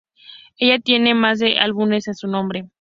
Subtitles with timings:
[0.57, 2.67] Ella tiene más de seis álbumes a su nombre.